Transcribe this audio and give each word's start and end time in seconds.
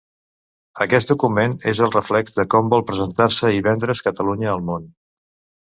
Aquest 0.85 1.11
document 1.13 1.53
és 1.73 1.83
el 1.87 1.93
reflex 1.97 2.35
de 2.39 2.45
com 2.55 2.73
vol 2.75 2.87
presentar-se 2.93 3.55
i 3.59 3.63
vendre's 3.71 4.03
Catalunya 4.09 4.53
al 4.57 4.69
món. 4.73 4.91